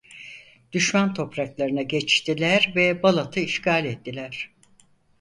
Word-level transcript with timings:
Düşman 0.71 1.13
topraklarına 1.13 1.81
geçtiler 1.81 2.73
ve 2.75 3.03
Balat'ı 3.03 3.39
işgal 3.39 3.85
ettiler. 3.85 4.51